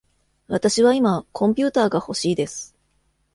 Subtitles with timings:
[0.47, 2.75] わたしは今コンピューターがほしいです。